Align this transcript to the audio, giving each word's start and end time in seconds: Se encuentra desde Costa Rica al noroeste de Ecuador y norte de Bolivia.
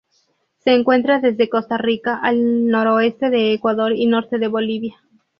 Se 0.63 0.73
encuentra 0.73 1.19
desde 1.19 1.47
Costa 1.47 1.77
Rica 1.77 2.15
al 2.17 2.65
noroeste 2.67 3.29
de 3.29 3.53
Ecuador 3.53 3.91
y 3.93 4.07
norte 4.07 4.39
de 4.39 4.47
Bolivia. 4.47 4.99